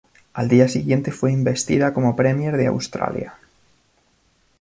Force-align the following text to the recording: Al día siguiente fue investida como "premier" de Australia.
Al 0.33 0.49
día 0.49 0.67
siguiente 0.67 1.11
fue 1.11 1.31
investida 1.31 1.93
como 1.93 2.15
"premier" 2.15 2.57
de 2.57 2.65
Australia. 2.65 3.35